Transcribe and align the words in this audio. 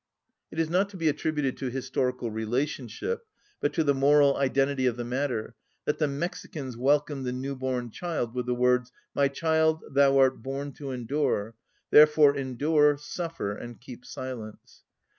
_)It 0.49 0.57
is 0.59 0.67
not 0.67 0.89
to 0.89 0.97
be 0.97 1.09
attributed 1.09 1.57
to 1.57 1.69
historical 1.69 2.31
relationship, 2.31 3.21
but 3.59 3.71
to 3.73 3.83
the 3.83 3.93
moral 3.93 4.35
identity 4.35 4.87
of 4.87 4.97
the 4.97 5.03
matter, 5.03 5.53
that 5.85 5.99
the 5.99 6.07
Mexicans 6.07 6.75
welcomed 6.75 7.23
the 7.23 7.31
new‐born 7.31 7.91
child 7.91 8.33
with 8.33 8.47
the 8.47 8.55
words, 8.55 8.91
"My 9.13 9.27
child, 9.27 9.83
thou 9.93 10.17
art 10.17 10.41
born 10.41 10.71
to 10.71 10.89
endure; 10.89 11.53
therefore 11.91 12.35
endure, 12.35 12.97
suffer, 12.97 13.51
and 13.55 13.79
keep 13.79 14.03
silence." 14.03 14.81